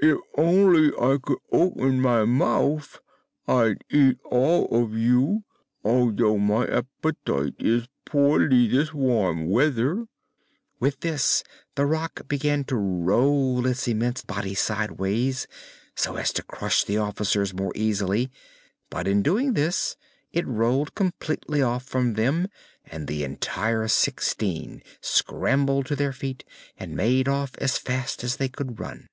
If 0.00 0.16
only 0.36 0.92
I 0.92 1.18
could 1.20 1.38
open 1.50 2.00
my 2.00 2.24
mouth, 2.24 3.00
I'd 3.48 3.82
eat 3.90 4.18
all 4.26 4.68
of 4.68 4.96
you, 4.96 5.42
although 5.82 6.38
my 6.38 6.68
appetite 6.68 7.54
is 7.58 7.88
poorly 8.04 8.68
this 8.68 8.94
warm 8.94 9.48
weather." 9.50 10.06
With 10.78 11.00
this 11.00 11.42
the 11.74 11.84
Rak 11.84 12.28
began 12.28 12.62
to 12.66 12.76
roll 12.76 13.66
its 13.66 13.88
immense 13.88 14.22
body 14.22 14.54
sidewise, 14.54 15.48
so 15.96 16.14
as 16.14 16.32
to 16.34 16.44
crush 16.44 16.84
the 16.84 16.98
officers 16.98 17.52
more 17.52 17.72
easily; 17.74 18.30
but 18.90 19.08
in 19.08 19.20
doing 19.20 19.54
this 19.54 19.96
it 20.30 20.46
rolled 20.46 20.94
completely 20.94 21.60
off 21.60 21.82
from 21.82 22.14
them 22.14 22.46
and 22.84 23.08
the 23.08 23.24
entire 23.24 23.88
sixteen 23.88 24.80
scrambled 25.00 25.86
to 25.86 25.96
their 25.96 26.12
feet 26.12 26.44
and 26.76 26.94
made 26.94 27.26
off 27.26 27.56
as 27.58 27.78
fast 27.78 28.22
as 28.22 28.36
they 28.36 28.48
could 28.48 28.78
run. 28.78 29.08